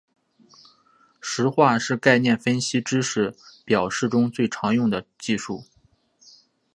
[1.19, 5.65] 实化是概念分析与知识表示中最常用的技术。